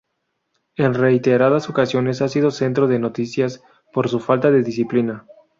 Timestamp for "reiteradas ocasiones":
0.95-2.23